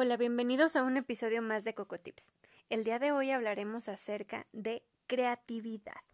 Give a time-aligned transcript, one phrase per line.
[0.00, 2.30] Hola, bienvenidos a un episodio más de Coco Tips.
[2.70, 6.04] El día de hoy hablaremos acerca de creatividad.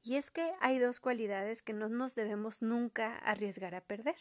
[0.00, 4.14] Y es que hay dos cualidades que no nos debemos nunca arriesgar a perder,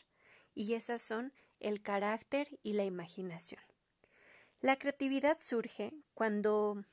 [0.56, 3.62] y esas son el carácter y la imaginación.
[4.60, 6.84] La creatividad surge cuando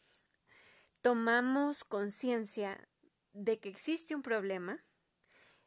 [1.01, 2.91] tomamos conciencia
[3.33, 4.85] de que existe un problema,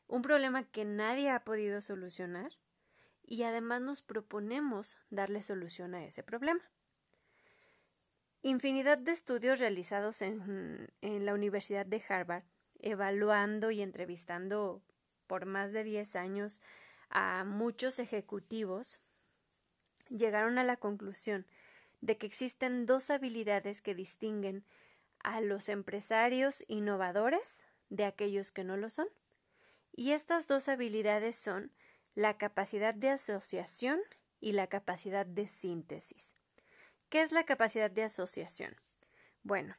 [0.06, 2.52] un problema que nadie ha podido solucionar,
[3.30, 6.62] y además nos proponemos darle solución a ese problema.
[8.42, 12.44] Infinidad de estudios realizados en, en la Universidad de Harvard,
[12.80, 14.82] evaluando y entrevistando
[15.28, 16.60] por más de 10 años
[17.12, 19.00] a muchos ejecutivos,
[20.10, 21.46] llegaron a la conclusión
[22.02, 24.64] de que existen dos habilidades que distinguen
[25.20, 29.08] a los empresarios innovadores de aquellos que no lo son.
[29.96, 31.72] Y estas dos habilidades son
[32.20, 34.02] la capacidad de asociación
[34.42, 36.36] y la capacidad de síntesis.
[37.08, 38.76] ¿Qué es la capacidad de asociación?
[39.42, 39.78] Bueno,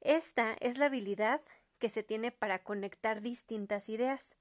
[0.00, 1.42] esta es la habilidad
[1.78, 4.34] que se tiene para conectar distintas ideas.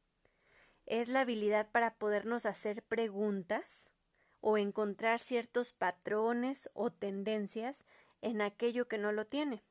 [0.85, 3.91] Es la habilidad para podernos hacer preguntas
[4.39, 7.83] o encontrar ciertos patrones o tendencias
[8.21, 9.65] en aquello que no lo tiene.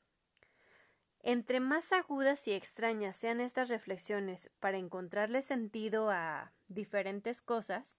[1.23, 7.97] Entre más agudas y extrañas sean estas reflexiones para encontrarle sentido a diferentes cosas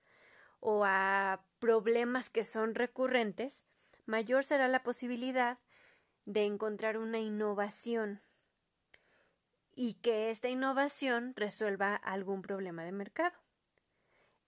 [0.59, 3.63] o a problemas que son recurrentes,
[4.05, 5.57] mayor será la posibilidad
[6.25, 8.21] de encontrar una innovación
[9.75, 13.37] y que esta innovación resuelva algún problema de mercado.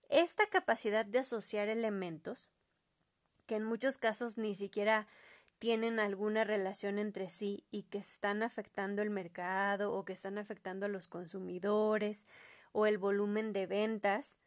[0.09, 2.51] Esta capacidad de asociar elementos,
[3.45, 5.07] que en muchos casos ni siquiera
[5.59, 10.85] tienen alguna relación entre sí y que están afectando el mercado o que están afectando
[10.85, 12.25] a los consumidores
[12.71, 14.37] o el volumen de ventas,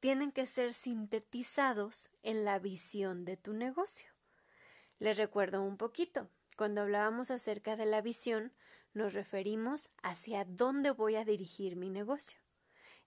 [0.00, 4.08] tienen que ser sintetizados en la visión de tu negocio.
[4.98, 6.28] Les recuerdo un poquito.
[6.56, 8.52] Cuando hablábamos acerca de la visión,
[8.92, 12.38] nos referimos hacia dónde voy a dirigir mi negocio.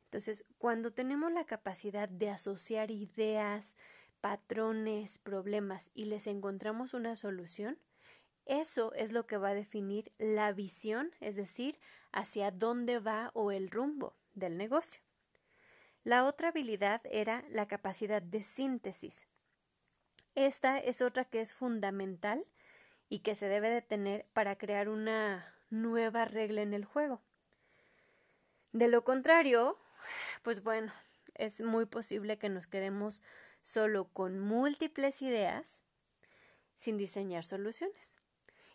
[0.04, 3.76] Entonces, cuando tenemos la capacidad de asociar ideas,
[4.22, 7.78] patrones, problemas y les encontramos una solución,
[8.46, 11.80] eso es lo que va a definir la visión, es decir,
[12.12, 15.02] hacia dónde va o el rumbo del negocio.
[16.04, 19.28] La otra habilidad era la capacidad de síntesis.
[20.36, 22.46] Esta es otra que es fundamental
[23.10, 27.22] y que se debe de tener para crear una nueva regla en el juego.
[28.72, 29.78] De lo contrario,
[30.44, 30.94] pues bueno,
[31.36, 33.24] es muy posible que nos quedemos
[33.68, 35.82] solo con múltiples ideas
[36.78, 38.18] sin diseñar soluciones.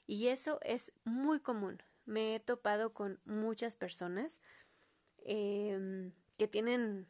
[0.06, 1.82] Y eso es muy común.
[2.04, 4.38] Me he topado con muchas personas
[5.25, 7.08] em, que tienen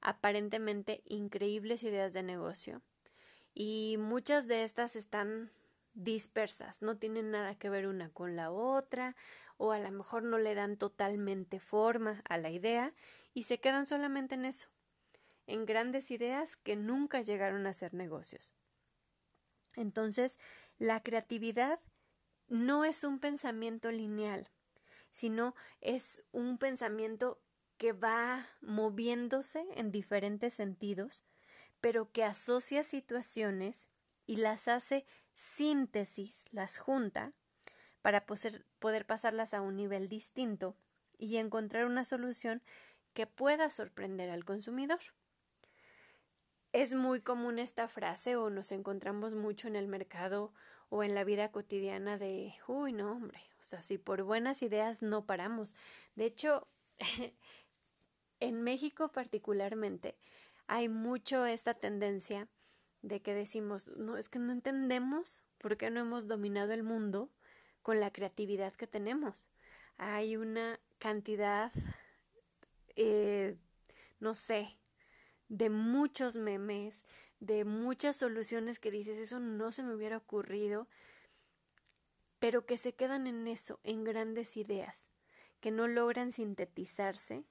[0.00, 2.82] aparentemente increíbles ideas de negocio
[3.52, 5.50] y muchas de estas están
[5.94, 9.16] dispersas, no tienen nada que ver una con la otra
[9.56, 12.94] o a lo mejor no le dan totalmente forma a la idea
[13.34, 14.68] y se quedan solamente en eso
[15.46, 18.54] en grandes ideas que nunca llegaron a ser negocios.
[19.76, 20.38] Entonces,
[20.78, 21.80] la creatividad
[22.48, 24.48] no es un pensamiento lineal,
[25.10, 27.40] sino es un pensamiento
[27.78, 31.24] que va moviéndose en diferentes sentidos,
[31.80, 33.88] pero que asocia situaciones
[34.26, 37.32] y las hace síntesis, las junta,
[38.02, 40.76] para poder, pasarlas a un nivel distinto
[41.18, 42.62] y encontrar una solución
[43.14, 45.00] que pueda sorprender al consumidor.
[46.72, 50.52] Es muy común esta frase o nos encontramos mucho en el mercado
[50.88, 55.02] o en la vida cotidiana de, uy, no, hombre, o sea, si por buenas ideas
[55.02, 55.74] no paramos.
[56.14, 56.68] De hecho,
[58.40, 60.16] en México particularmente
[60.68, 62.48] hay mucho esta tendencia
[63.02, 67.30] de que decimos, no, es que no entendemos por qué no hemos dominado el mundo
[67.82, 69.48] con la creatividad que tenemos.
[69.96, 71.72] Hay una cantidad,
[72.94, 73.56] eh,
[74.20, 74.76] no sé,
[75.50, 77.04] de muchos memes,
[77.40, 80.88] de muchas soluciones que dices, eso no se me hubiera ocurrido,
[82.38, 85.10] pero que se quedan en eso, en grandes ideas,
[85.60, 87.44] que no logran sintetizarse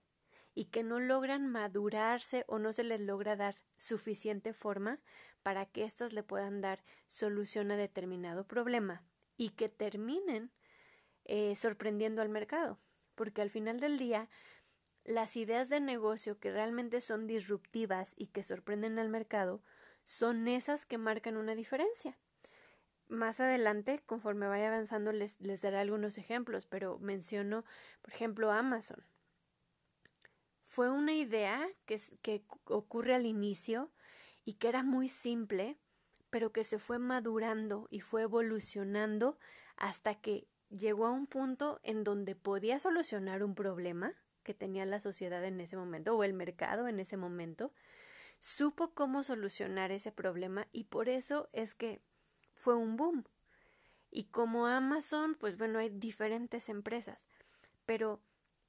[0.55, 4.99] y que no logran madurarse o no se les logra dar suficiente forma
[5.43, 9.03] para que éstas le puedan dar solución a determinado problema
[9.37, 10.51] y que terminen
[11.25, 12.79] eh, sorprendiendo al mercado.
[13.15, 14.29] Porque al final del día,
[15.03, 19.63] las ideas de negocio que realmente son disruptivas y que sorprenden al mercado
[20.03, 22.17] son esas que marcan una diferencia.
[23.07, 27.65] Más adelante, conforme vaya avanzando, les, les daré algunos ejemplos, pero menciono,
[28.01, 29.03] por ejemplo, Amazon.
[30.63, 33.91] Fue una idea que, que ocurre al inicio
[34.45, 35.77] y que era muy simple,
[36.29, 39.39] pero que se fue madurando y fue evolucionando
[39.75, 44.15] hasta que llegó a un punto en donde podía solucionar un problema
[44.49, 47.71] que tenía la sociedad en ese momento o el mercado en ese momento,
[48.39, 52.01] supo cómo solucionar ese problema y por eso es que
[52.55, 53.25] fue un boom.
[54.09, 57.27] Y como Amazon, pues bueno, hay diferentes empresas,
[57.85, 58.23] pero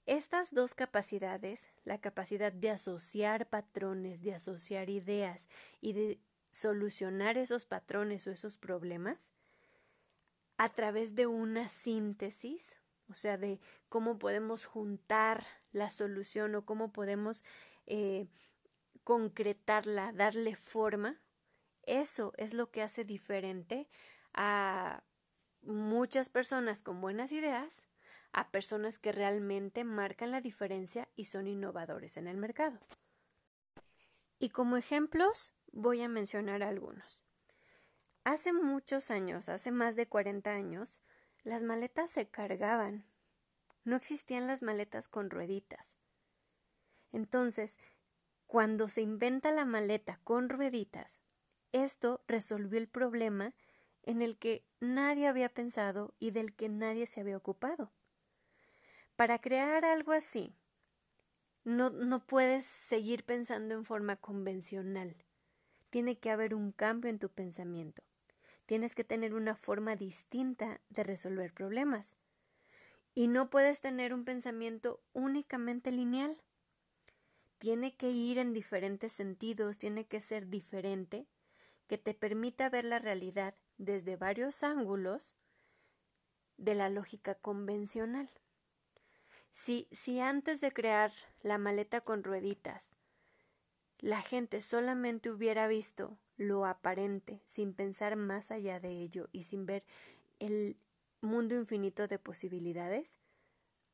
[0.05, 5.49] estas dos capacidades, la capacidad de asociar patrones, de asociar ideas
[5.81, 9.33] y de solucionar esos patrones o esos problemas
[10.59, 12.79] a través de una síntesis,
[13.09, 17.45] o sea, de cómo podemos juntar la solución o cómo podemos
[17.87, 18.27] eh,
[19.05, 21.21] concretarla, darle forma,
[21.83, 23.89] eso es lo que hace diferente
[24.33, 25.03] a
[25.63, 27.87] muchas personas con buenas ideas
[28.33, 32.79] a personas que realmente marcan la diferencia y son innovadores en el mercado.
[34.39, 37.27] Y como ejemplos voy a mencionar algunos.
[38.25, 41.01] Hace muchos años, hace más de 40 años,
[41.43, 43.05] las maletas se cargaban.
[43.85, 45.97] No existían las maletas con rueditas.
[47.13, 47.79] Entonces,
[48.47, 51.21] cuando se inventa la maleta con rueditas,
[51.73, 53.55] esto resolvió el problema
[54.03, 57.93] en el que nadie había pensado y del que nadie se había ocupado.
[59.17, 60.57] Para crear algo así,
[61.65, 65.17] no, no puedes seguir pensando en forma convencional.
[65.91, 68.03] Tiene que haber un cambio en tu pensamiento.
[68.67, 72.17] Tienes que tener una forma distinta de resolver problemas.
[73.15, 76.41] Y no puedes tener un pensamiento únicamente lineal.
[77.59, 81.27] Tiene que ir en diferentes sentidos, tiene que ser diferente,
[81.87, 85.35] que te permita ver la realidad desde varios ángulos
[86.57, 88.31] de la lógica convencional.
[89.53, 92.95] Si, si antes de crear la maleta con rueditas
[94.01, 99.67] la gente solamente hubiera visto lo aparente, sin pensar más allá de ello y sin
[99.67, 99.85] ver
[100.39, 100.77] el
[101.21, 103.19] mundo infinito de posibilidades,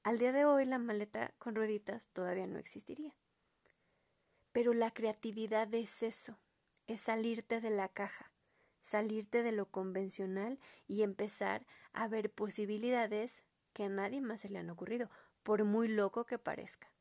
[0.02, 3.16] al día de hoy la maleta con rueditas todavía no existiría.
[4.52, 6.38] Pero la creatividad es eso,
[6.86, 8.32] es salirte de la caja,
[8.80, 14.58] salirte de lo convencional y empezar a ver posibilidades que a nadie más se le
[14.58, 15.10] han ocurrido
[15.42, 16.92] por muy loco que parezca.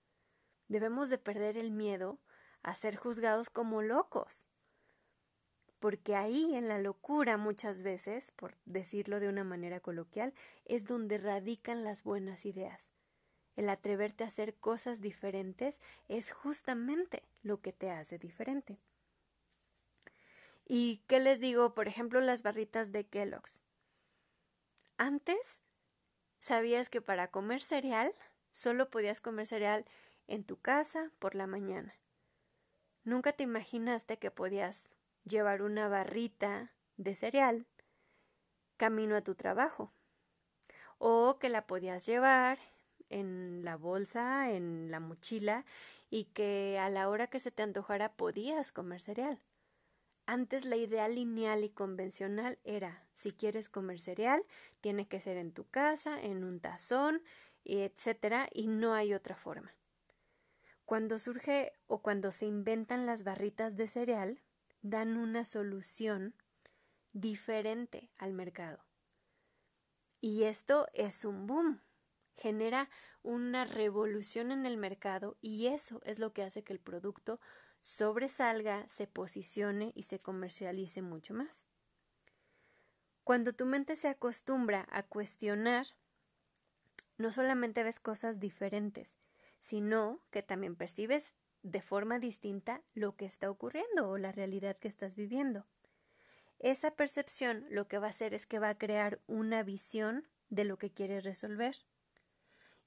[0.68, 2.20] Debemos de perder el miedo
[2.64, 4.48] a ser juzgados como locos.
[5.86, 10.34] Porque ahí en la locura muchas veces, por decirlo de una manera coloquial,
[10.66, 12.90] es donde radican las buenas ideas.
[13.56, 18.80] El atreverte a hacer cosas diferentes es justamente lo que te hace diferente.
[20.66, 21.76] ¿Y qué les digo?
[21.76, 23.62] Por ejemplo, las barritas de Kellogg's.
[24.98, 25.60] Antes,
[26.40, 28.16] ¿sabías que para comer cereal
[28.50, 29.86] Solo podías comer cereal
[30.26, 31.94] en tu casa por la mañana.
[33.04, 34.95] Nunca te imaginaste que podías
[35.26, 37.68] llevar una barrita de cereal
[38.78, 39.92] camino a tu trabajo
[40.98, 42.58] o que la podías llevar
[43.10, 45.66] en la bolsa, en la mochila
[46.10, 49.42] y que a la hora que se te antojara podías comer cereal.
[50.28, 54.44] Antes la idea lineal y convencional era si quieres comer cereal,
[54.82, 57.22] tiene que ser en tu casa, en un tazón,
[57.64, 59.76] etcétera, y no hay otra forma.
[60.84, 64.42] Cuando surge o cuando se inventan las barritas de cereal,
[64.90, 66.36] dan una solución
[67.12, 68.86] diferente al mercado.
[70.22, 71.82] Y esto es un boom,
[72.36, 72.90] genera
[73.24, 77.40] una revolución en el mercado y eso es lo que hace que el producto
[77.82, 81.66] sobresalga, se posicione y se comercialice mucho más.
[83.24, 85.88] Cuando tu mente se acostumbra a cuestionar
[87.18, 89.18] no solamente ves cosas diferentes,
[89.60, 91.34] sino que también percibes
[91.66, 95.66] de forma distinta lo que está ocurriendo o la realidad que estás viviendo.
[96.60, 100.64] Esa percepción lo que va a hacer es que va a crear una visión de
[100.64, 101.76] lo que quieres resolver.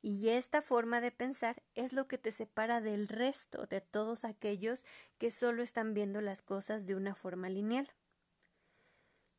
[0.00, 4.86] Y esta forma de pensar es lo que te separa del resto de todos aquellos
[5.18, 7.92] que solo están viendo las cosas de una forma lineal.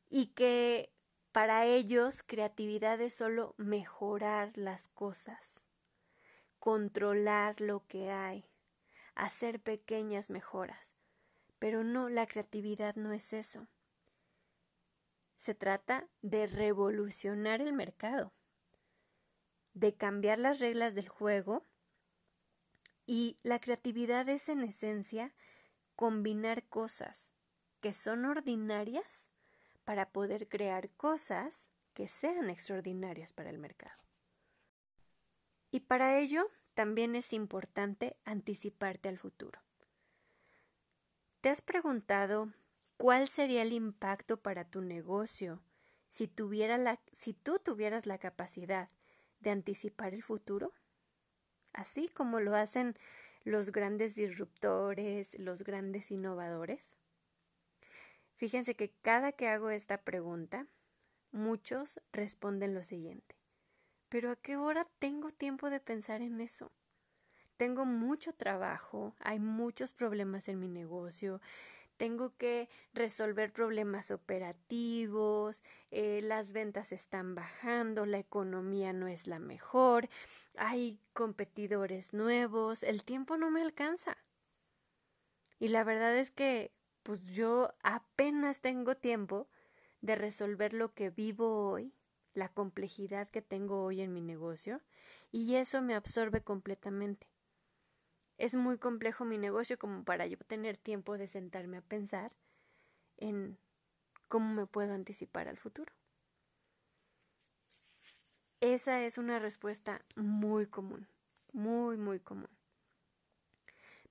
[0.10, 0.92] Y que
[1.32, 5.64] para ellos, creatividad es solo mejorar las cosas,
[6.60, 8.50] controlar lo que hay,
[9.20, 10.96] hacer pequeñas mejoras.
[11.60, 13.68] Pero no, la creatividad no es eso.
[15.36, 18.34] Se trata de revolucionar el mercado,
[19.74, 21.66] de cambiar las reglas del juego
[23.06, 25.34] y la creatividad es en esencia
[25.96, 27.34] combinar cosas
[27.82, 29.30] que son ordinarias
[29.84, 34.02] para poder crear cosas que sean extraordinarias para el mercado.
[35.72, 39.60] Y para ello también es importante anticiparte al futuro.
[41.42, 42.52] ¿Te has preguntado
[42.98, 45.62] cuál sería el impacto para tu negocio
[46.10, 48.90] si, la, si tú tuvieras la capacidad
[49.40, 50.74] de anticipar el futuro?
[51.72, 52.98] Así como lo hacen
[53.44, 56.96] los grandes disruptores, los grandes innovadores.
[58.36, 60.68] Fíjense que cada que hago esta pregunta,
[61.32, 63.39] muchos responden lo siguiente.
[64.10, 66.72] Pero ¿a qué hora tengo tiempo de pensar en eso?
[67.58, 71.42] Tengo mucho trabajo, hay muchos problemas en mi negocio,
[71.98, 75.62] tengo que resolver problemas operativos,
[75.92, 80.10] eh, las ventas están bajando, la economía no es la mejor,
[80.56, 84.18] hay competidores nuevos, el tiempo no me alcanza.
[85.60, 86.72] Y la verdad es que
[87.04, 89.50] pues yo apenas tengo tiempo
[90.02, 91.94] de resolver lo que vivo hoy
[92.34, 94.82] la complejidad que tengo hoy en mi negocio
[95.32, 97.28] y eso me absorbe completamente.
[98.38, 102.32] Es muy complejo mi negocio como para yo tener tiempo de sentarme a pensar
[103.18, 103.58] en
[104.28, 105.94] cómo me puedo anticipar al futuro.
[108.62, 111.08] Esa es una respuesta muy común,
[111.54, 112.50] muy, muy común.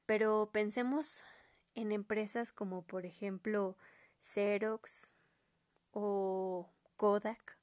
[0.06, 1.22] Pero pensemos
[1.74, 3.76] en empresas como por ejemplo
[4.20, 5.14] Xerox
[5.92, 7.57] o Kodak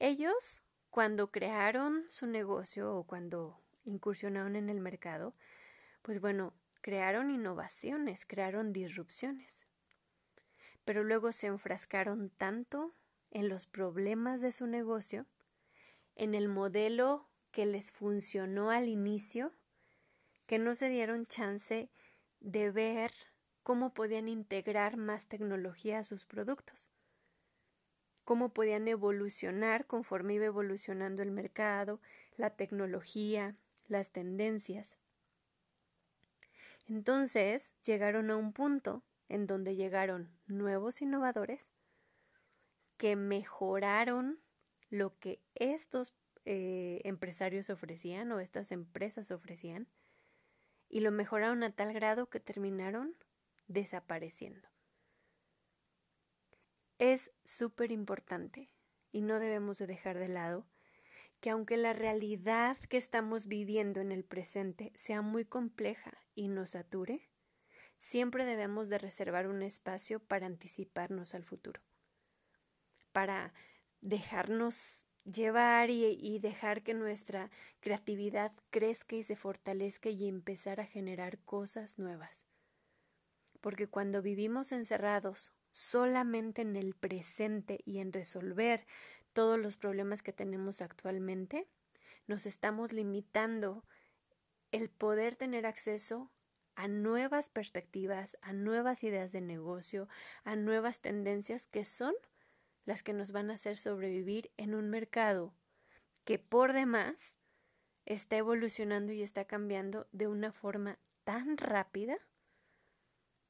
[0.00, 5.34] ellos, cuando crearon su negocio o cuando incursionaron en el mercado,
[6.02, 9.66] pues bueno, crearon innovaciones, crearon disrupciones.
[10.84, 12.94] Pero luego se enfrascaron tanto
[13.30, 15.26] en los problemas de su negocio,
[16.14, 19.52] en el modelo que les funcionó al inicio,
[20.46, 21.90] que no se dieron chance
[22.40, 23.12] de ver
[23.62, 26.90] cómo podían integrar más tecnología a sus productos
[28.28, 31.98] cómo podían evolucionar conforme iba evolucionando el mercado,
[32.36, 33.56] la tecnología,
[33.86, 34.98] las tendencias.
[36.86, 41.70] Entonces llegaron a un punto en donde llegaron nuevos innovadores
[42.98, 44.38] que mejoraron
[44.90, 46.12] lo que estos
[46.44, 49.88] eh, empresarios ofrecían o estas empresas ofrecían
[50.90, 53.16] y lo mejoraron a tal grado que terminaron
[53.68, 54.68] desapareciendo.
[56.98, 58.70] Es súper importante
[59.12, 60.66] y no debemos de dejar de lado
[61.40, 66.70] que aunque la realidad que estamos viviendo en el presente sea muy compleja y nos
[66.70, 67.30] sature,
[67.98, 71.80] siempre debemos de reservar un espacio para anticiparnos al futuro,
[73.12, 73.54] para
[74.00, 77.50] dejarnos llevar y, y, dejar que nuestra
[77.80, 82.46] creatividad crezca y se fortalezca y empezar a generar cosas nuevas.
[83.60, 88.86] Porque cuando vivimos encerrados solamente en el presente y en resolver
[89.32, 91.68] todos los problemas que tenemos actualmente,
[92.26, 93.84] nos estamos limitando
[94.72, 96.30] el poder tener acceso
[96.74, 100.08] a nuevas perspectivas, a nuevas ideas de negocio,
[100.44, 102.14] a nuevas tendencias que son
[102.84, 105.54] las que nos van a hacer sobrevivir en un mercado
[106.24, 107.36] que por demás
[108.06, 112.16] está evolucionando y está cambiando de una forma tan rápida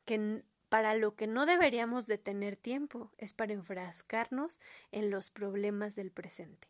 [0.05, 4.61] que para lo que no deberíamos de tener tiempo es para enfrascarnos
[4.93, 6.69] en los problemas del presente.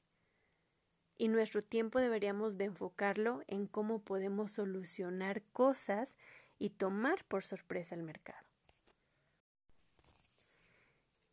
[1.16, 6.16] Y nuestro tiempo deberíamos de enfocarlo en cómo podemos solucionar cosas
[6.58, 8.46] y tomar por sorpresa el mercado.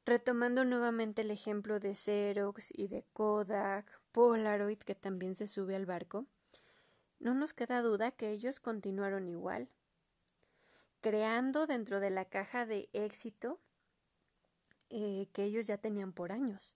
[0.05, 5.85] Retomando nuevamente el ejemplo de Xerox y de Kodak, Polaroid, que también se sube al
[5.85, 6.25] barco,
[7.19, 9.67] no nos queda duda que ellos continuaron igual,
[11.05, 13.59] creando dentro de la caja de éxito
[14.89, 16.75] eh, que ellos ya tenían por años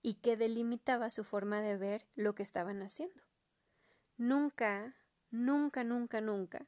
[0.00, 3.22] y que delimitaba su forma de ver lo que estaban haciendo.
[4.16, 4.94] Nunca,
[5.30, 6.66] nunca, nunca, nunca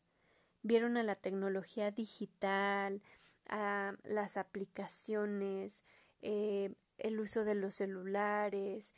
[0.60, 3.00] vieron a la tecnología digital,
[3.48, 5.84] a las aplicaciones,
[6.20, 8.92] eh, el uso de los celulares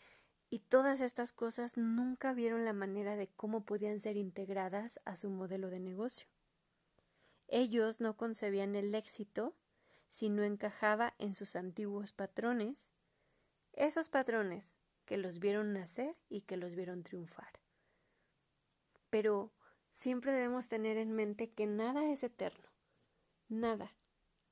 [0.50, 5.30] y todas estas cosas nunca vieron la manera de cómo podían ser integradas a su
[5.30, 6.26] modelo de negocio.
[7.48, 9.56] Ellos no concebían el éxito
[10.08, 12.92] si no encajaba en sus antiguos patrones,
[13.72, 14.74] esos patrones
[15.04, 17.60] que los vieron nacer y que los vieron triunfar.
[19.10, 19.52] Pero
[19.90, 22.68] siempre debemos tener en mente que nada es eterno.
[23.48, 23.94] Nada,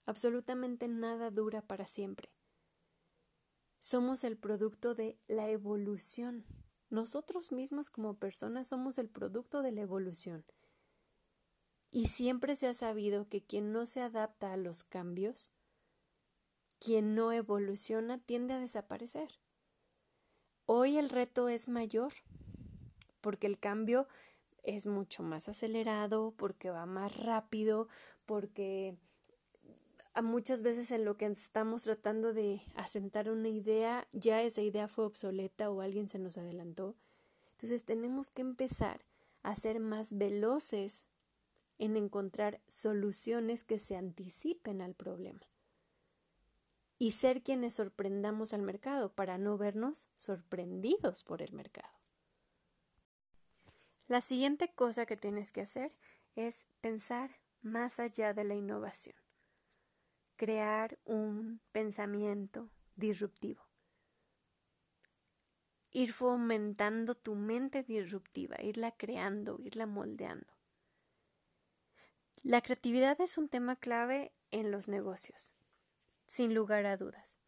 [0.06, 2.30] absolutamente nada dura para siempre.
[3.78, 6.46] Somos el producto de la evolución.
[6.88, 10.44] Nosotros mismos como personas somos el producto de la evolución.
[11.94, 15.52] Y siempre se ha sabido que quien no se adapta a los cambios,
[16.80, 19.38] quien no evoluciona, tiende a desaparecer.
[20.66, 22.12] Hoy el reto es mayor,
[23.20, 24.08] porque el cambio
[24.64, 27.86] es mucho más acelerado, porque va más rápido,
[28.26, 28.98] porque
[30.20, 35.04] muchas veces en lo que estamos tratando de asentar una idea, ya esa idea fue
[35.04, 36.96] obsoleta o alguien se nos adelantó.
[37.52, 39.04] Entonces tenemos que empezar
[39.44, 41.06] a ser más veloces
[41.78, 45.46] en encontrar soluciones que se anticipen al problema
[46.98, 51.92] y ser quienes sorprendamos al mercado para no vernos sorprendidos por el mercado.
[54.06, 55.92] La siguiente cosa que tienes que hacer
[56.36, 57.30] es pensar
[57.62, 59.16] más allá de la innovación,
[60.36, 63.62] crear un pensamiento disruptivo,
[65.90, 70.52] ir fomentando tu mente disruptiva, irla creando, irla moldeando.
[72.44, 75.54] La creatividad es un tema clave en los negocios,
[76.26, 77.38] sin lugar a dudas.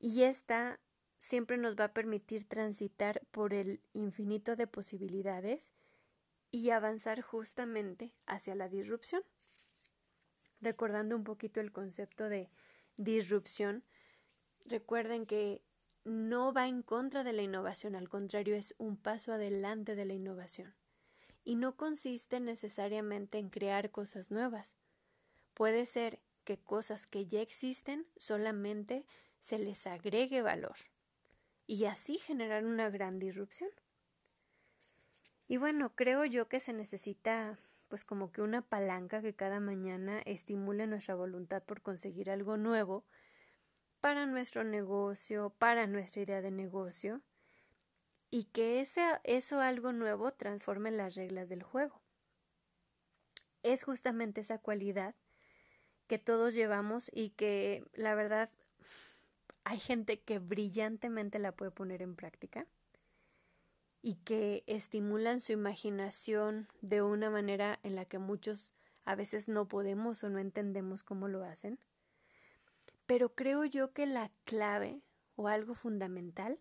[0.00, 0.80] Y esta
[1.20, 5.72] siempre nos va a permitir transitar por el infinito de posibilidades
[6.50, 9.22] y avanzar justamente hacia la disrupción.
[10.60, 12.50] Recordando un poquito el concepto de
[12.96, 13.84] disrupción,
[14.64, 15.62] recuerden que
[16.02, 20.14] no va en contra de la innovación, al contrario, es un paso adelante de la
[20.14, 20.79] innovación
[21.44, 24.76] y no consiste necesariamente en crear cosas nuevas.
[25.54, 29.04] Puede ser que cosas que ya existen solamente
[29.40, 30.76] se les agregue valor
[31.66, 33.70] y así generar una gran disrupción.
[35.48, 40.20] Y bueno, creo yo que se necesita pues como que una palanca que cada mañana
[40.24, 43.04] estimule nuestra voluntad por conseguir algo nuevo
[44.00, 47.20] para nuestro negocio, para nuestra idea de negocio
[48.30, 52.00] y que ese, eso algo nuevo transforme las reglas del juego.
[53.62, 55.14] Es justamente esa cualidad
[56.06, 58.48] que todos llevamos y que la verdad
[59.64, 62.66] hay gente que brillantemente la puede poner en práctica
[64.02, 69.68] y que estimulan su imaginación de una manera en la que muchos a veces no
[69.68, 71.78] podemos o no entendemos cómo lo hacen.
[73.06, 75.02] Pero creo yo que la clave
[75.36, 76.58] o algo fundamental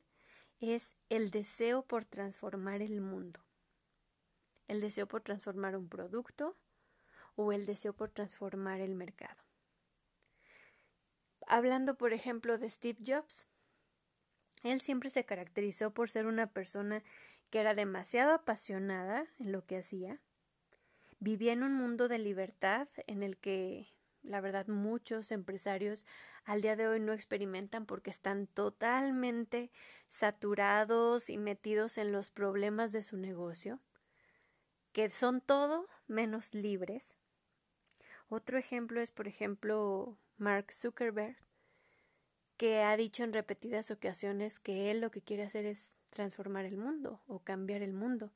[0.59, 3.39] es el deseo por transformar el mundo.
[4.67, 6.55] El deseo por transformar un producto
[7.35, 9.41] o el deseo por transformar el mercado.
[11.47, 13.47] Hablando, por ejemplo, de Steve Jobs,
[14.63, 17.03] él siempre se caracterizó por ser una persona
[17.49, 20.19] que era demasiado apasionada en lo que hacía.
[21.19, 23.87] Vivía en un mundo de libertad en el que
[24.23, 26.05] la verdad muchos empresarios
[26.43, 29.71] al día de hoy no experimentan porque están totalmente
[30.08, 33.79] saturados y metidos en los problemas de su negocio,
[34.91, 37.15] que son todo menos libres.
[38.27, 41.38] Otro ejemplo es, por ejemplo, Mark Zuckerberg,
[42.58, 46.77] que ha dicho en repetidas ocasiones que él lo que quiere hacer es transformar el
[46.77, 48.34] mundo o cambiar el mundo.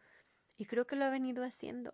[0.58, 1.94] Y creo que lo ha venido haciendo.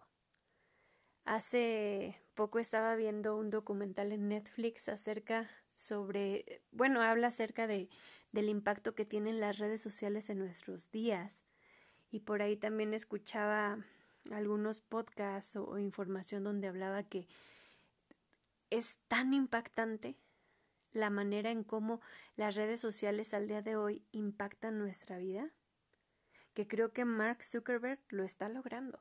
[1.29, 7.87] Hace poco estaba viendo un documental en Netflix acerca sobre, bueno, habla acerca de,
[8.31, 11.45] del impacto que tienen las redes sociales en nuestros días.
[12.09, 13.77] Y por ahí también escuchaba
[14.31, 17.27] algunos podcasts o, o información donde hablaba que
[18.71, 20.17] es tan impactante
[20.93, 22.01] la manera en cómo
[22.37, 25.51] las redes sociales al día de hoy impactan nuestra vida
[26.55, 28.99] que creo que Mark Zuckerberg lo está logrando.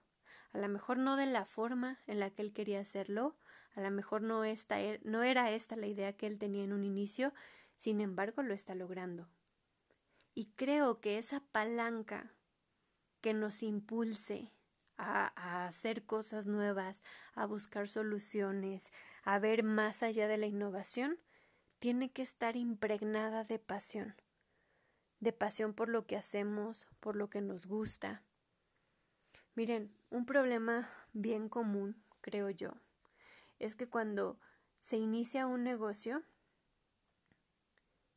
[0.52, 3.36] A lo mejor no de la forma en la que él quería hacerlo,
[3.74, 6.72] a lo mejor no, esta, er, no era esta la idea que él tenía en
[6.72, 7.32] un inicio,
[7.76, 9.28] sin embargo lo está logrando.
[10.34, 12.34] Y creo que esa palanca
[13.20, 14.52] que nos impulse
[14.96, 17.02] a, a, hacer cosas nuevas,
[17.34, 18.90] a buscar soluciones,
[19.22, 21.18] a ver más allá de la innovación,
[21.78, 24.16] tiene que estar impregnada de pasión
[25.20, 28.22] de pasión por lo que hacemos, por lo que nos gusta.
[29.58, 32.74] Miren, un problema bien común, creo yo,
[33.58, 34.38] es que cuando
[34.78, 36.22] se inicia un negocio,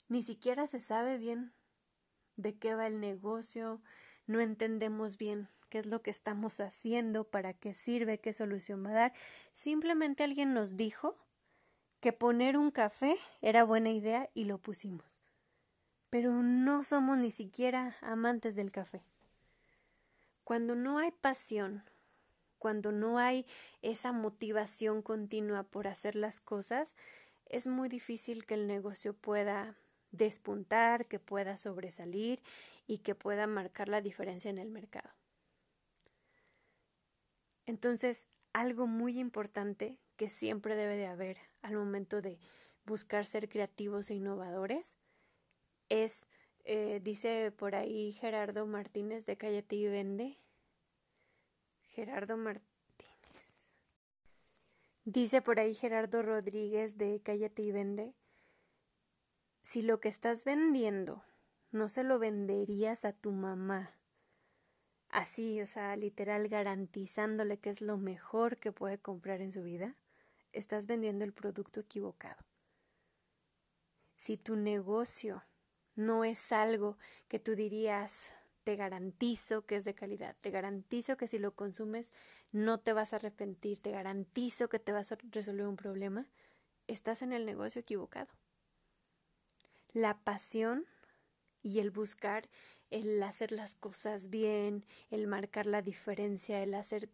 [0.08, 1.52] ni siquiera se sabe bien
[2.36, 3.82] de qué va el negocio,
[4.28, 8.92] no entendemos bien qué es lo que estamos haciendo, para qué sirve, qué solución va
[8.92, 9.14] a dar.
[9.56, 11.18] Simplemente alguien nos dijo
[12.02, 15.20] que poner un café era buena idea y lo pusimos
[16.12, 19.02] pero no somos ni siquiera amantes del café.
[20.52, 21.82] Cuando no hay pasión
[22.60, 23.46] cuando no hay
[23.82, 26.94] esa motivación continua por hacer las cosas,
[27.46, 29.78] es muy difícil que el negocio pueda
[30.12, 32.44] despuntar, que pueda sobresalir
[32.86, 35.10] y que pueda marcar la diferencia en el mercado.
[37.66, 42.40] Entonces, algo muy importante que siempre debe de haber al momento de
[42.84, 44.98] buscar ser creativos e innovadores
[45.88, 46.28] es,
[46.66, 50.41] eh, dice por ahí Gerardo Martínez de Cállate y Vende,
[51.92, 53.74] Gerardo Martínez.
[55.04, 58.16] Dice por ahí Gerardo Rodríguez de Cállate y Vende,
[59.62, 61.24] si lo que estás vendiendo
[61.72, 63.98] no se lo venderías a tu mamá,
[65.10, 69.98] así, o sea, literal garantizándole que es lo mejor que puede comprar en su vida,
[70.54, 72.42] estás vendiendo el producto equivocado.
[74.16, 75.44] Si tu negocio
[75.96, 78.32] no es algo que tú dirías,
[78.64, 82.12] te garantizo que es de calidad, te garantizo que si lo consumes
[82.52, 86.28] no te vas a arrepentir, te garantizo que te vas a resolver un problema,
[86.88, 88.30] estás en el negocio equivocado.
[89.94, 90.86] La pasión
[91.64, 92.50] y el buscar
[92.92, 97.10] el hacer las cosas bien, el marcar la diferencia, el hacer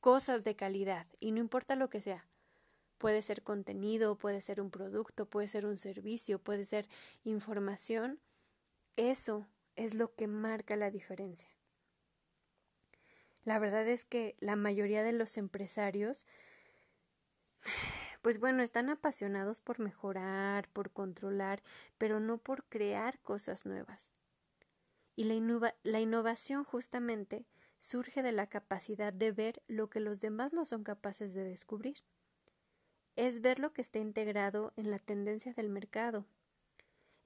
[0.00, 2.26] cosas de calidad, y no importa lo que sea.
[2.98, 6.88] Puede ser contenido, puede ser un producto, puede ser un servicio, puede ser
[7.24, 8.20] información.
[8.96, 9.46] Eso
[9.76, 11.50] es lo que marca la diferencia.
[13.44, 16.26] La verdad es que la mayoría de los empresarios,
[18.22, 21.62] pues bueno, están apasionados por mejorar, por controlar,
[21.98, 24.12] pero no por crear cosas nuevas.
[25.14, 27.44] Y la, la innovación justamente
[27.78, 32.02] surge de la capacidad de ver lo que los demás no son capaces de descubrir.
[33.14, 36.26] Es ver lo que está integrado en la tendencia del mercado,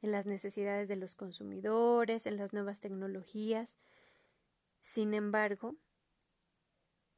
[0.03, 3.77] en las necesidades de los consumidores, en las nuevas tecnologías.
[4.81, 5.77] Sin embargo,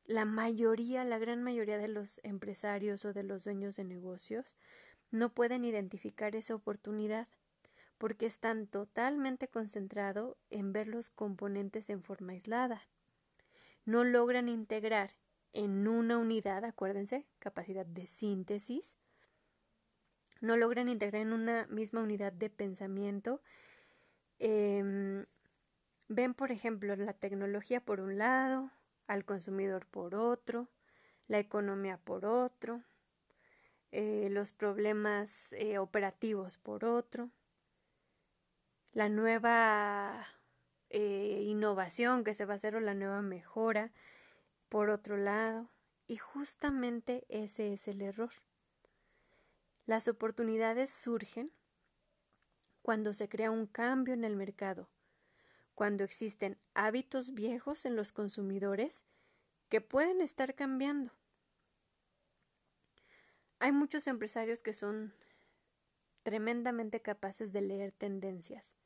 [0.05, 4.57] la mayoría, la gran mayoría de los empresarios o de los dueños de negocios
[5.11, 7.29] no pueden identificar esa oportunidad
[7.99, 12.89] porque están totalmente concentrados en ver los componentes en forma aislada.
[13.85, 15.17] No logran integrar
[15.53, 18.97] en una unidad, acuérdense, capacidad de síntesis,
[20.41, 23.43] no logran integrar en una misma unidad de pensamiento.
[24.39, 25.27] Em,
[26.09, 28.71] ven, por ejemplo, la tecnología por un lado,
[29.07, 30.69] al consumidor por otro,
[31.29, 32.83] la economía por otro,
[33.93, 37.31] eh, los problemas eh, operativos por otro
[38.93, 40.27] la nueva
[40.89, 43.93] eh, innovación que se va a hacer o la nueva mejora
[44.69, 45.69] por otro lado.
[46.07, 48.31] Y justamente ese es el error.
[49.91, 51.51] Las oportunidades surgen
[52.81, 54.89] cuando se crea un cambio en el mercado,
[55.75, 59.03] cuando existen hábitos viejos en los consumidores
[59.69, 61.11] que pueden estar cambiando.
[63.59, 65.13] Hay muchos empresarios que son
[66.23, 68.77] tremendamente capaces de leer tendencias.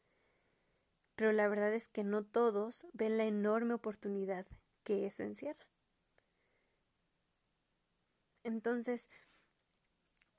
[1.16, 4.46] Pero la verdad es que no todos ven la enorme oportunidad
[4.84, 5.66] que eso encierra.
[8.42, 9.08] Entonces,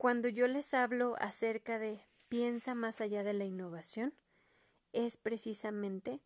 [0.05, 4.13] cuando yo les hablo acerca de piensa más allá de la innovación,
[4.93, 6.21] es precisamente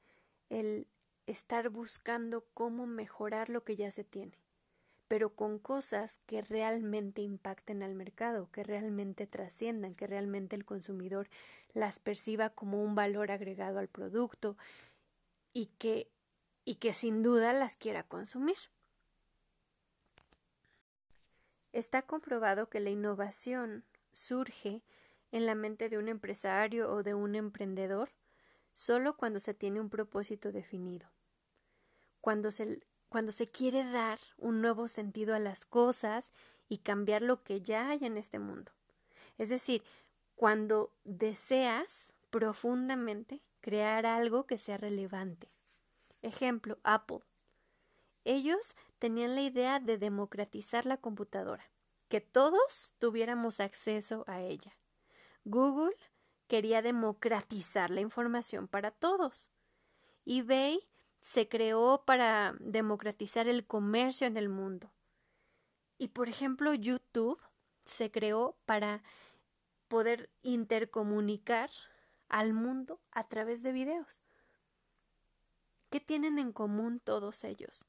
[0.50, 0.86] el
[1.28, 4.38] estar buscando cómo mejorar lo que ya se tiene
[5.08, 11.30] pero con cosas que realmente impacten al mercado, que realmente trasciendan, que realmente el consumidor
[11.74, 14.58] las perciba como un valor agregado al producto
[15.54, 16.12] y que,
[16.66, 18.58] y que sin duda las quiera consumir.
[21.80, 24.84] Está comprobado que la innovación surge
[25.32, 28.12] en la mente de un empresario o de un emprendedor
[28.74, 31.10] solo cuando se tiene un propósito definido,
[32.20, 36.34] cuando se, cuando se quiere dar un nuevo sentido a las cosas
[36.68, 38.74] y cambiar lo que ya hay en este mundo.
[39.38, 39.82] Es decir,
[40.36, 45.48] cuando deseas profundamente crear algo que sea relevante.
[46.24, 47.22] Ejemplo, Apple.
[48.26, 51.70] Ellos tenían la idea de democratizar la computadora,
[52.08, 54.76] que todos tuviéramos acceso a ella.
[55.46, 55.96] Google
[56.48, 59.52] quería democratizar la información para todos.
[60.26, 60.80] eBay
[61.22, 64.92] se creó para democratizar el comercio en el mundo.
[65.98, 67.40] Y por ejemplo, YouTube
[67.86, 69.04] se creó para
[69.88, 71.70] poder intercomunicar
[72.30, 74.22] al mundo a través de videos.
[75.90, 77.89] ¿Qué tienen en común todos ellos?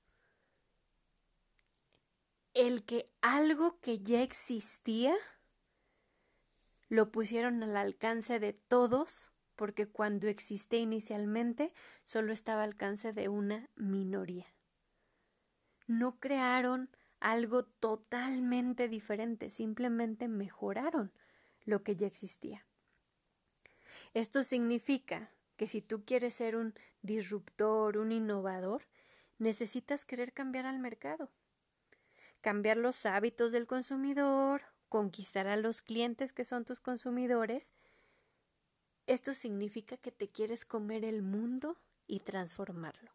[2.54, 5.14] El que algo que ya existía
[6.88, 13.28] lo pusieron al alcance de todos porque cuando existía inicialmente solo estaba al alcance de
[13.28, 14.46] una minoría.
[15.86, 21.12] no crearon algo totalmente diferente, simplemente mejoraron
[21.64, 22.64] lo que ya existía.
[24.14, 28.86] Esto significa que si tú quieres ser un disruptor, un innovador,
[29.38, 31.30] necesitas querer cambiar al mercado,
[32.40, 37.72] cambiar los hábitos del consumidor, conquistar a los clientes que son tus consumidores.
[39.06, 43.12] Esto significa que te quieres comer el mundo y transformarlo.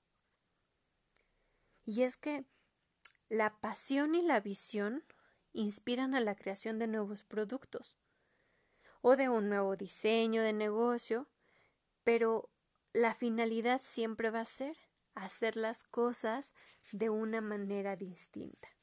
[1.85, 2.45] Y es que
[3.29, 5.03] la pasión y la visión
[5.53, 7.97] inspiran a la creación de nuevos productos
[9.01, 11.27] o de un nuevo diseño de negocio,
[12.03, 12.49] pero
[12.93, 14.77] la finalidad siempre va a ser
[15.15, 16.53] hacer las cosas
[16.91, 18.74] de una manera distinta.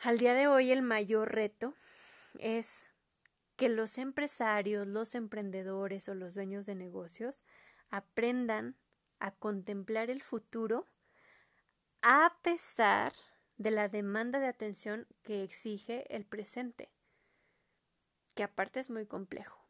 [0.00, 1.74] Al día de hoy el mayor reto
[2.38, 2.84] es
[3.56, 7.42] que los empresarios, los emprendedores o los dueños de negocios
[7.88, 8.76] aprendan
[9.18, 10.86] a contemplar el futuro
[12.02, 13.12] a pesar
[13.56, 16.90] de la demanda de atención que exige el presente,
[18.34, 19.66] que aparte es muy complejo.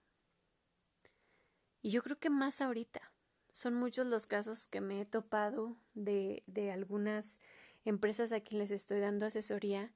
[1.82, 3.12] Y yo creo que más ahorita.
[3.52, 7.38] Son muchos los casos que me he topado de, de algunas
[7.86, 9.94] empresas a quienes les estoy dando asesoría.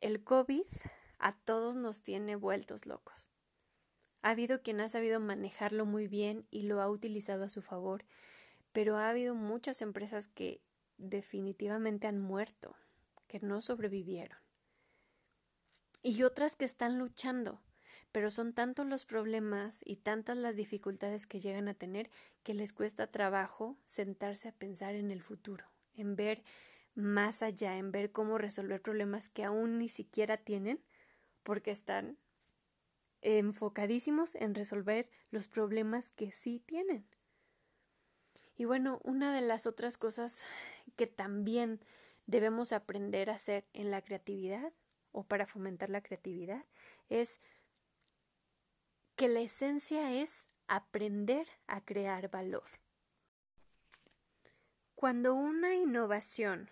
[0.00, 0.66] El COVID
[1.18, 3.32] a todos nos tiene vueltos locos.
[4.22, 8.04] Ha habido quien ha sabido manejarlo muy bien y lo ha utilizado a su favor,
[8.72, 10.60] pero ha habido muchas empresas que
[10.98, 12.76] definitivamente han muerto,
[13.26, 14.38] que no sobrevivieron.
[16.02, 17.60] Y otras que están luchando,
[18.12, 22.08] pero son tantos los problemas y tantas las dificultades que llegan a tener
[22.44, 26.44] que les cuesta trabajo sentarse a pensar en el futuro, en ver
[26.98, 30.82] más allá, en ver cómo resolver problemas que aún ni siquiera tienen,
[31.44, 32.18] porque están
[33.20, 37.06] enfocadísimos en resolver los problemas que sí tienen.
[38.56, 40.42] Y bueno, una de las otras cosas
[40.96, 41.80] que también
[42.26, 44.72] debemos aprender a hacer en la creatividad
[45.12, 46.64] o para fomentar la creatividad
[47.08, 47.40] es
[49.14, 52.66] que la esencia es aprender a crear valor.
[54.96, 56.70] Cuando una innovación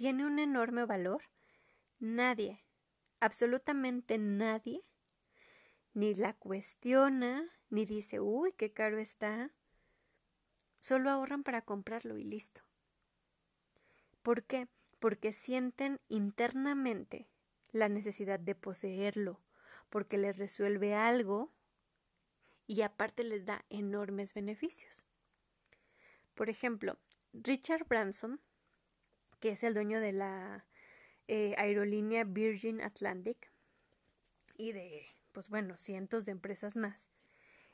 [0.00, 1.24] tiene un enorme valor,
[1.98, 2.64] nadie,
[3.20, 4.82] absolutamente nadie,
[5.92, 9.52] ni la cuestiona, ni dice, uy, qué caro está,
[10.78, 12.62] Solo ahorran para comprarlo y listo.
[14.22, 14.68] ¿Por qué?
[15.00, 17.28] Porque sienten internamente
[17.70, 19.42] la necesidad de poseerlo,
[19.90, 21.52] porque les resuelve algo
[22.66, 25.04] y aparte les da enormes beneficios.
[26.34, 26.98] Por ejemplo,
[27.34, 28.40] Richard Branson,
[29.40, 30.66] que es el dueño de la
[31.28, 33.50] eh, aerolínea Virgin Atlantic
[34.56, 37.10] y de, pues bueno, cientos de empresas más,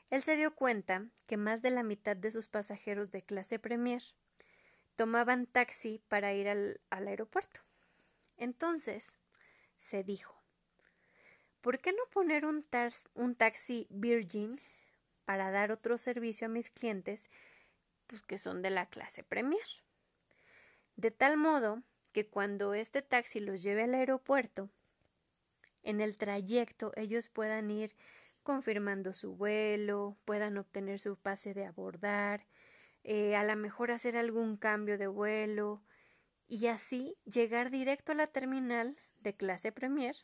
[0.09, 4.01] él se dio cuenta que más de la mitad de sus pasajeros de clase Premier
[4.95, 7.59] tomaban taxi para ir al, aeropuerto.
[8.37, 9.17] Entonces,
[9.77, 10.41] se dijo,
[11.61, 12.65] ¿por qué no poner un,
[13.15, 14.59] un taxi Virgin
[15.25, 17.29] para dar otro servicio a mis clientes
[18.07, 19.67] pues, que son de la clase Premier?
[20.97, 24.71] De tal modo que cuando este taxi los lleve al aeropuerto,
[25.83, 27.95] en el trayecto ellos puedan ir
[28.41, 32.47] confirmando su vuelo, puedan obtener su pase de abordar,
[33.03, 35.83] eh, a lo mejor hacer algún cambio de vuelo
[36.47, 40.15] y así llegar directo a la terminal de clase Premier,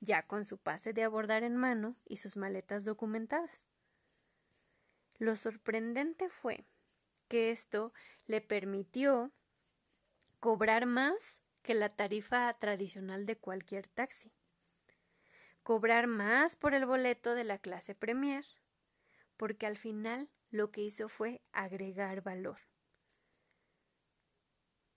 [0.00, 3.66] ya con su pase de abordar en mano y sus maletas documentadas.
[5.18, 6.66] Lo sorprendente fue
[7.28, 7.94] que esto
[8.26, 9.32] le permitió
[10.40, 14.32] cobrar más que la tarifa tradicional de cualquier taxi
[15.62, 18.44] cobrar más por el boleto de la clase Premier,
[19.36, 22.58] porque al final lo que hizo fue agregar valor.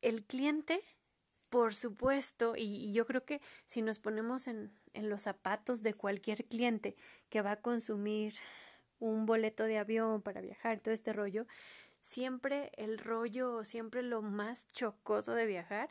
[0.01, 0.81] El cliente,
[1.49, 6.95] por supuesto, y, yo creo que si nos ponemos en, los zapatos de cualquier cliente
[7.29, 8.35] que va a consumir
[8.99, 11.45] un boleto de avión para viajar, todo este rollo,
[12.03, 15.89] siempre el rollo, siempre lo más chocoso de viajar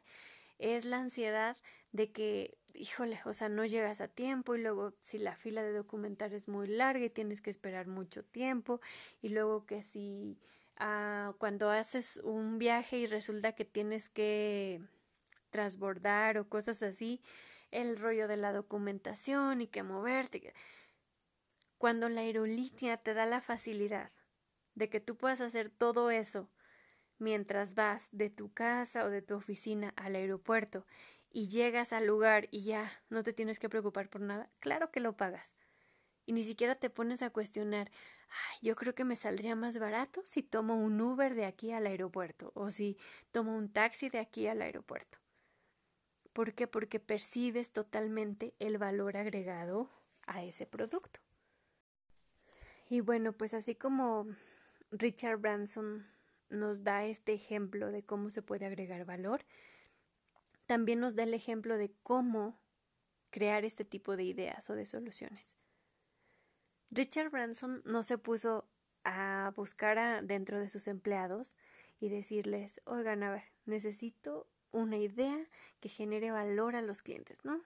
[0.58, 1.56] es la ansiedad
[1.90, 5.72] de que, híjole, o sea, no llegas a tiempo y luego si la fila de
[5.72, 8.80] documentar es muy larga y tienes que esperar mucho tiempo
[9.22, 10.38] y luego que si
[10.76, 14.82] ah, cuando haces un viaje y resulta que tienes que
[15.50, 17.22] transbordar o cosas así,
[17.70, 20.54] el rollo de la documentación y que moverte.
[21.78, 24.12] Cuando la aerolínea te da la facilidad
[24.74, 26.50] de que tú puedas hacer todo eso
[27.18, 30.86] mientras vas de tu casa o de tu oficina al aeropuerto
[31.30, 35.00] y llegas al lugar y ya no te tienes que preocupar por nada, claro que
[35.00, 35.54] lo pagas.
[36.24, 37.90] Y ni siquiera te pones a cuestionar,
[38.32, 41.86] Ay, yo creo que me saldría más barato si tomo un Uber de aquí al
[41.86, 42.96] aeropuerto o si
[43.30, 45.18] tomo un taxi de aquí al aeropuerto.
[46.32, 46.66] ¿Por qué?
[46.66, 49.90] Porque percibes totalmente el valor agregado
[50.26, 51.20] a ese producto.
[52.88, 54.26] Y bueno, pues así como
[54.92, 56.06] Richard Branson
[56.50, 59.44] nos da este ejemplo de cómo se puede agregar valor,
[60.66, 62.60] también nos da el ejemplo de cómo
[63.30, 65.56] crear este tipo de ideas o de soluciones.
[66.90, 68.68] Richard Branson no se puso
[69.02, 71.56] a buscar dentro de sus empleados
[71.98, 75.48] y decirles, oigan, a ver, necesito una idea
[75.80, 77.62] que genere valor a los clientes, ¿no?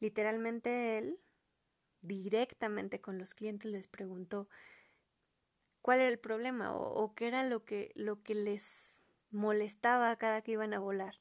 [0.00, 1.18] Literalmente él,
[2.00, 4.48] directamente con los clientes, les preguntó
[5.82, 10.52] cuál era el problema o, qué era lo que, lo que les molestaba cada que
[10.52, 11.20] iban a volar.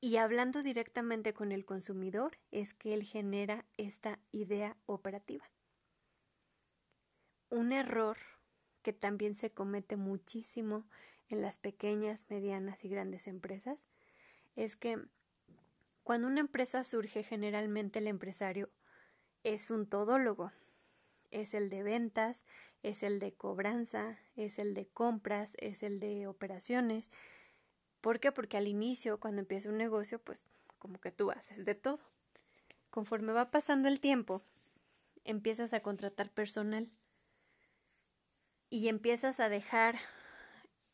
[0.00, 5.50] Y hablando directamente con el consumidor es que él genera esta idea operativa.
[7.50, 8.16] Un error
[8.82, 10.88] que también se comete muchísimo
[11.28, 13.84] en las pequeñas, medianas y grandes empresas
[14.56, 14.98] es que
[16.02, 18.70] cuando una empresa surge generalmente el empresario
[19.44, 20.52] es un todólogo.
[21.30, 22.44] Es el de ventas,
[22.82, 27.10] es el de cobranza, es el de compras, es el de operaciones,
[28.00, 28.32] ¿Por qué?
[28.32, 30.44] Porque al inicio, cuando empieza un negocio, pues
[30.78, 32.00] como que tú haces de todo.
[32.88, 34.42] Conforme va pasando el tiempo,
[35.24, 36.88] empiezas a contratar personal
[38.70, 39.98] y empiezas a dejar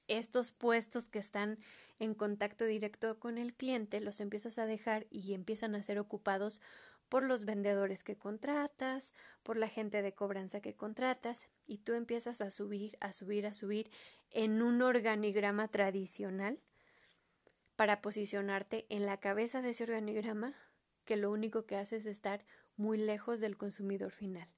[0.09, 1.59] estos puestos que están
[1.99, 6.61] en contacto directo con el cliente, los empiezas a dejar y empiezan a ser ocupados
[7.09, 12.41] por los vendedores que contratas, por la gente de cobranza que contratas, y tú empiezas
[12.41, 13.91] a subir, a subir, a subir
[14.31, 16.59] en un organigrama tradicional
[17.77, 20.55] para posicionarte en la cabeza de ese organigrama
[21.05, 22.45] que lo único que hace es estar
[22.77, 24.49] muy lejos del consumidor final.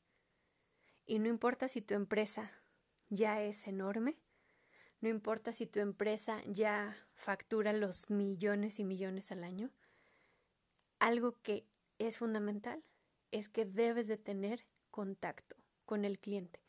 [1.07, 2.53] Y no importa si tu empresa
[3.11, 4.17] ya es enorme,
[5.01, 9.71] no importa si tu empresa ya factura los millones y millones al año,
[10.99, 11.65] algo que
[11.99, 12.83] es fundamental
[13.31, 16.61] es que debes de tener contacto con el cliente.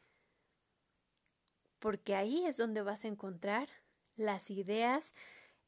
[1.79, 3.69] Porque ahí es donde vas a encontrar
[4.15, 5.13] las ideas,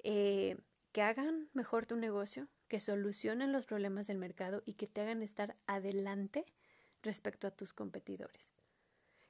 [0.04, 0.58] eh,
[0.92, 5.22] que hagan mejor tu negocio, que solucionen los problemas del mercado y que te hagan
[5.24, 6.44] estar adelante
[7.02, 8.52] respecto a tus competidores.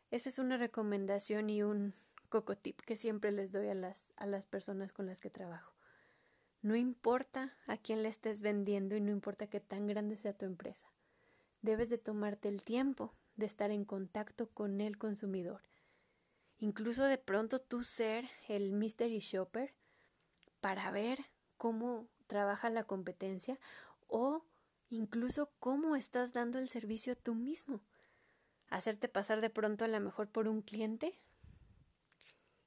[0.09, 1.93] Esa es una recomendación y un
[2.29, 5.73] cocotip que siempre les doy a las, a las personas con las que trabajo.
[6.61, 10.45] No importa a quién le estés vendiendo y no importa qué tan grande sea tu
[10.45, 10.87] empresa.
[11.63, 15.61] Debes de tomarte el tiempo de estar en contacto con el consumidor.
[16.59, 19.73] Incluso de pronto tú ser el mystery shopper
[20.59, 21.25] para ver
[21.57, 23.59] cómo trabaja la competencia
[24.07, 24.45] o
[24.89, 27.81] incluso cómo estás dando el servicio tú mismo.
[28.69, 31.19] Hacerte pasar de pronto a lo mejor por un cliente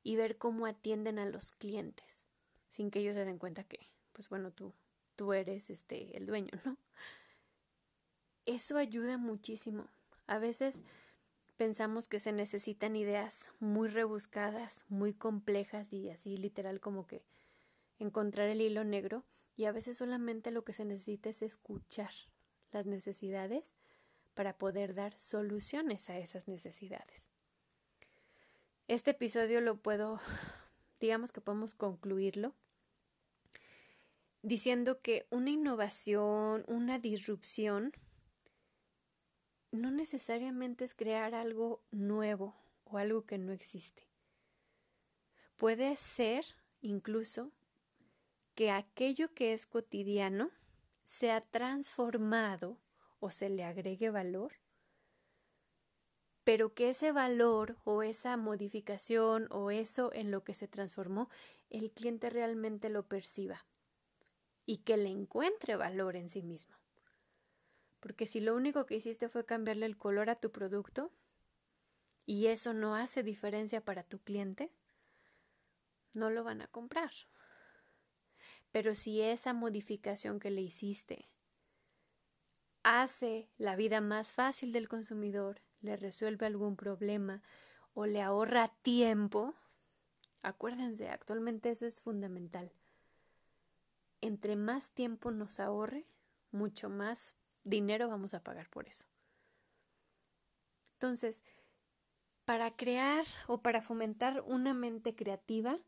[0.02, 2.13] y ver cómo atienden a los clientes
[2.74, 4.74] sin que ellos se den cuenta que, pues bueno, tú,
[5.14, 6.76] tú eres este el dueño, ¿no?
[8.46, 9.88] Eso ayuda muchísimo.
[10.26, 10.82] A veces
[11.56, 17.22] pensamos que se necesitan ideas muy rebuscadas, muy complejas y así literal como que
[18.00, 19.22] encontrar el hilo negro
[19.56, 22.10] y a veces solamente lo que se necesita es escuchar
[22.72, 23.72] las necesidades
[24.34, 27.28] para poder dar soluciones a esas necesidades.
[28.88, 30.18] Este episodio lo puedo,
[31.00, 32.52] digamos que podemos concluirlo
[34.44, 37.92] diciendo que una innovación, una disrupción,
[39.70, 42.54] no necesariamente es crear algo nuevo
[42.84, 44.06] o algo que no existe.
[45.56, 46.44] Puede ser
[46.82, 47.52] incluso
[48.54, 50.50] que aquello que es cotidiano
[51.04, 52.78] sea transformado
[53.20, 54.52] o se le agregue valor,
[56.44, 61.30] pero que ese valor o esa modificación o eso en lo que se transformó,
[61.70, 63.64] el cliente realmente lo perciba
[64.66, 66.76] y que le encuentre valor en sí mismo.
[68.00, 71.10] Porque si lo único que hiciste fue cambiarle el color a tu producto
[72.26, 74.70] y eso no hace diferencia para tu cliente,
[76.12, 77.12] no lo van a comprar.
[78.70, 81.28] Pero si esa modificación que le hiciste
[82.82, 87.42] hace la vida más fácil del consumidor, le resuelve algún problema
[87.94, 89.54] o le ahorra tiempo,
[90.42, 92.72] acuérdense, actualmente eso es fundamental.
[94.24, 96.06] Entre más tiempo nos ahorre,
[96.50, 99.04] mucho más dinero vamos a pagar por eso.
[100.94, 101.42] Entonces,
[102.46, 105.78] para crear o para fomentar una mente creativa,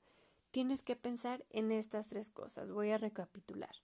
[0.50, 2.72] tienes que pensar en estas tres cosas.
[2.72, 3.74] Voy a recapitular.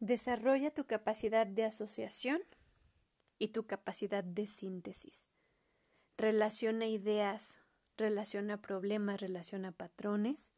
[0.00, 2.40] Desarrolla tu capacidad de asociación
[3.38, 5.26] y tu capacidad de síntesis.
[6.16, 7.58] Relaciona ideas,
[7.98, 10.54] relaciona problemas, relaciona patrones.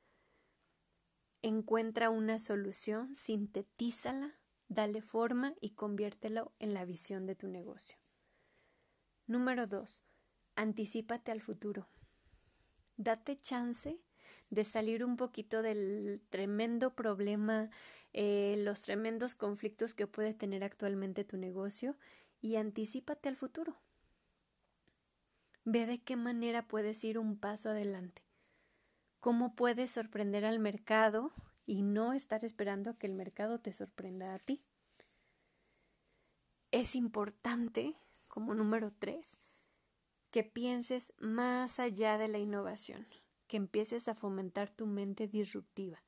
[1.43, 4.39] Encuentra una solución, sintetízala,
[4.69, 7.97] dale forma y conviértelo en la visión de tu negocio.
[9.27, 10.03] Número 2.
[10.57, 11.89] Anticípate al futuro.
[12.99, 13.99] Date chance
[14.51, 17.71] de salir un poquito del tremendo problema,
[18.13, 21.97] eh, los tremendos conflictos que puede tener actualmente tu negocio
[22.43, 23.81] y anticípate al futuro.
[25.65, 28.30] Ve de qué manera puedes ir un paso adelante.
[29.21, 31.31] Cómo puedes sorprender al mercado
[31.67, 34.65] y no estar esperando a que el mercado te sorprenda a ti.
[36.71, 37.97] Es importante,
[38.29, 39.39] como número tres,
[40.31, 43.07] que pienses más allá de la innovación,
[43.47, 46.03] que empieces a fomentar tu mente disruptiva,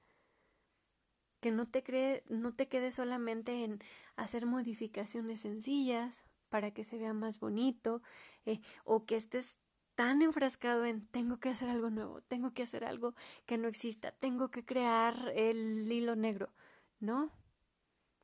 [1.40, 3.82] que no te, no te quedes solamente en
[4.16, 8.02] hacer modificaciones sencillas para que se vea más bonito,
[8.44, 9.58] eh, o que estés
[9.94, 13.14] tan enfrascado en tengo que hacer algo nuevo, tengo que hacer algo
[13.46, 16.52] que no exista, tengo que crear el hilo negro.
[17.00, 17.30] No.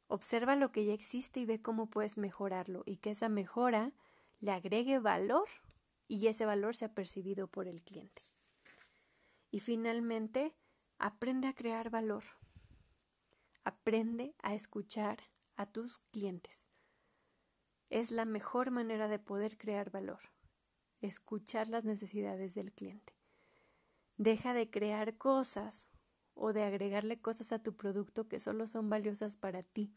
[0.07, 3.93] Observa lo que ya existe y ve cómo puedes mejorarlo y que esa mejora
[4.41, 5.49] le agregue valor
[6.07, 8.23] y ese valor sea percibido por el cliente.
[9.51, 10.55] Y finalmente,
[10.99, 12.25] aprende a crear valor.
[13.65, 15.19] Aprende a escuchar
[15.57, 16.71] a tus clientes.
[17.91, 20.21] Es la mejor manera de poder crear valor
[21.01, 23.15] escuchar las necesidades del cliente.
[24.17, 25.89] Deja de crear cosas
[26.35, 29.95] o de agregarle cosas a tu producto que solo son valiosas para ti.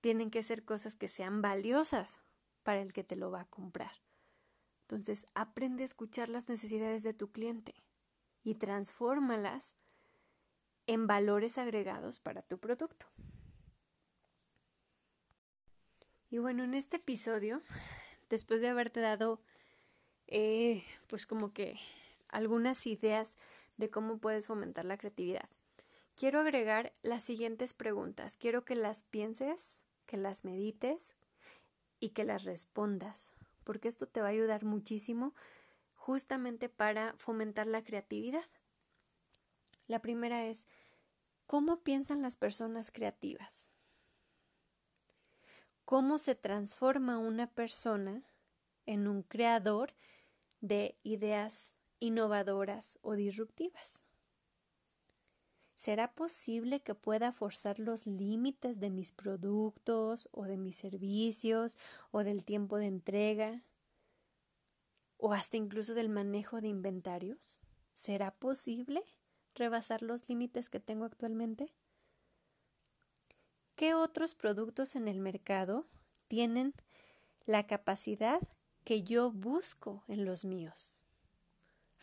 [0.00, 2.20] Tienen que ser cosas que sean valiosas
[2.62, 3.92] para el que te lo va a comprar.
[4.82, 7.74] Entonces, aprende a escuchar las necesidades de tu cliente
[8.42, 9.76] y transfórmalas
[10.86, 13.06] en valores agregados para tu producto.
[16.28, 17.62] Y bueno, en este episodio
[18.32, 19.42] después de haberte dado,
[20.26, 21.78] eh, pues como que
[22.28, 23.36] algunas ideas
[23.76, 25.46] de cómo puedes fomentar la creatividad.
[26.16, 28.38] Quiero agregar las siguientes preguntas.
[28.38, 31.14] Quiero que las pienses, que las medites
[32.00, 35.34] y que las respondas, porque esto te va a ayudar muchísimo
[35.94, 38.46] justamente para fomentar la creatividad.
[39.88, 40.66] La primera es,
[41.46, 43.71] ¿cómo piensan las personas creativas?
[45.92, 48.22] Cómo se transforma una persona
[48.86, 49.92] en un creador
[50.62, 54.02] de ideas innovadoras o disruptivas.
[55.74, 61.76] ¿Será posible que pueda forzar los límites de mis productos o de mis servicios
[62.10, 63.62] o del tiempo de entrega
[65.18, 67.60] o hasta incluso del manejo de inventarios?
[67.92, 69.04] ¿Será posible
[69.54, 71.68] rebasar los límites que tengo actualmente?
[73.82, 75.88] ¿Qué otros productos en el mercado
[76.28, 76.72] tienen
[77.46, 78.40] la capacidad
[78.84, 80.94] que yo busco en los míos?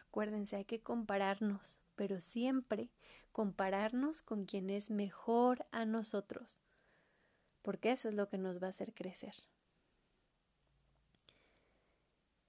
[0.05, 2.89] Acuérdense, hay que compararnos, pero siempre
[3.31, 6.57] compararnos con quien es mejor a nosotros,
[7.61, 9.35] porque eso es lo que nos va a hacer crecer.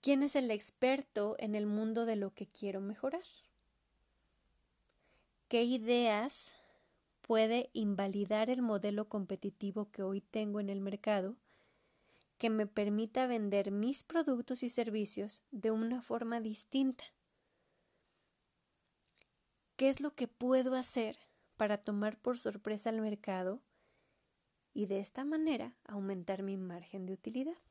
[0.00, 3.22] ¿Quién es el experto en el mundo de lo que quiero mejorar?
[5.46, 6.56] ¿Qué ideas
[7.30, 11.36] puede invalidar el modelo competitivo que hoy tengo en el mercado
[12.38, 17.04] que me permita vender mis productos y servicios de una forma distinta.
[19.76, 21.20] ¿Qué es lo que puedo hacer
[21.56, 23.62] para tomar por sorpresa al mercado
[24.74, 27.62] y de esta manera aumentar mi margen de utilidad?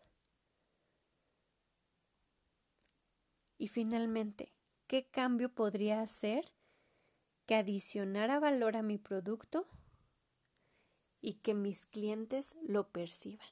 [3.57, 4.53] Y finalmente,
[4.87, 6.49] ¿qué cambio podría hacer
[7.49, 9.65] que adicionara valor a mi producto
[11.19, 13.47] y que mis clientes lo perciban.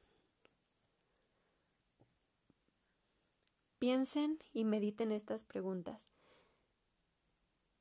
[3.79, 6.11] Piensen y mediten estas preguntas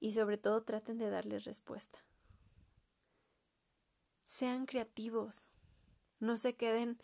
[0.01, 2.03] y sobre todo traten de darles respuesta.
[4.25, 5.51] Sean creativos,
[6.19, 6.99] no se queden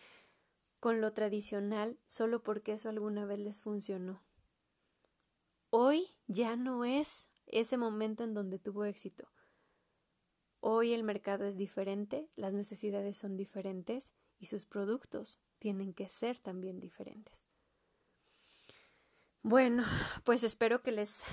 [0.80, 4.22] con lo tradicional solo porque eso alguna vez les funcionó.
[5.68, 9.28] Hoy ya no es ese momento en donde tuvo éxito.
[10.60, 16.38] Hoy el mercado es diferente, las necesidades son diferentes y sus productos tienen que ser
[16.38, 17.46] también diferentes.
[19.42, 19.84] Bueno,
[20.24, 21.24] pues espero que les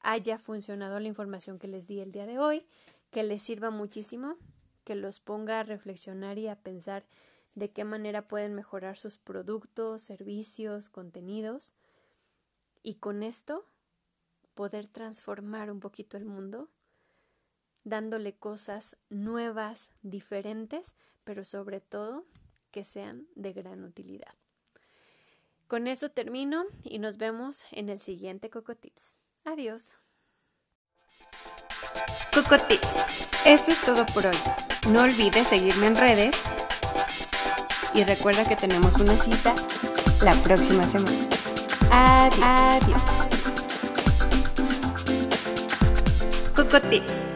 [0.00, 2.66] haya funcionado la información que les di el día de hoy,
[3.10, 4.36] que les sirva muchísimo,
[4.84, 7.06] que los ponga a reflexionar y a pensar
[7.54, 11.72] de qué manera pueden mejorar sus productos, servicios, contenidos.
[12.82, 13.64] Y con esto
[14.54, 16.68] poder transformar un poquito el mundo,
[17.84, 20.94] dándole cosas nuevas, diferentes,
[21.24, 22.24] pero sobre todo
[22.70, 24.34] que sean de gran utilidad.
[25.66, 29.16] Con eso termino y nos vemos en el siguiente Coco Tips.
[29.44, 29.98] Adiós.
[32.34, 33.28] Coco Tips.
[33.46, 34.36] Esto es todo por hoy.
[34.88, 36.42] No olvides seguirme en redes
[37.94, 39.54] y recuerda que tenemos una cita
[40.22, 41.16] la próxima semana.
[41.90, 42.42] Adiós.
[42.42, 43.23] Adiós.
[46.74, 47.33] Coco Tips.